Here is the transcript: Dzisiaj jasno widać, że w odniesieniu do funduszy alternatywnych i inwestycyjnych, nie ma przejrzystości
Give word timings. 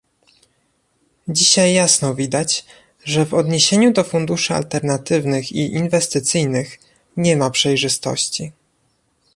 Dzisiaj 1.27 1.73
jasno 1.73 2.15
widać, 2.15 2.65
że 3.03 3.25
w 3.25 3.33
odniesieniu 3.33 3.93
do 3.93 4.03
funduszy 4.03 4.53
alternatywnych 4.53 5.51
i 5.51 5.73
inwestycyjnych, 5.73 6.79
nie 7.17 7.37
ma 7.37 7.49
przejrzystości 7.49 8.51